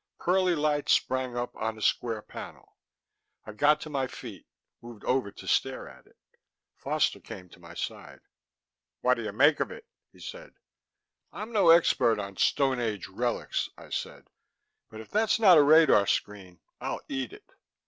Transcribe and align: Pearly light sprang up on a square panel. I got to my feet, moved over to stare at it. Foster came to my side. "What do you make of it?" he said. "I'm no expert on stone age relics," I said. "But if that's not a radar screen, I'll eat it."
Pearly 0.19 0.55
light 0.55 0.89
sprang 0.89 1.37
up 1.37 1.55
on 1.55 1.77
a 1.77 1.81
square 1.83 2.23
panel. 2.23 2.75
I 3.45 3.51
got 3.53 3.79
to 3.81 3.89
my 3.91 4.07
feet, 4.07 4.47
moved 4.81 5.03
over 5.05 5.31
to 5.33 5.47
stare 5.47 5.87
at 5.87 6.07
it. 6.07 6.17
Foster 6.75 7.19
came 7.19 7.49
to 7.49 7.59
my 7.59 7.75
side. 7.75 8.21
"What 9.01 9.13
do 9.13 9.23
you 9.23 9.31
make 9.31 9.59
of 9.59 9.69
it?" 9.69 9.85
he 10.11 10.19
said. 10.19 10.55
"I'm 11.31 11.51
no 11.53 11.69
expert 11.69 12.17
on 12.17 12.37
stone 12.37 12.79
age 12.79 13.09
relics," 13.09 13.69
I 13.77 13.91
said. 13.91 14.27
"But 14.89 15.01
if 15.01 15.11
that's 15.11 15.37
not 15.39 15.59
a 15.59 15.63
radar 15.63 16.07
screen, 16.07 16.61
I'll 16.81 17.01
eat 17.07 17.31
it." 17.31 17.47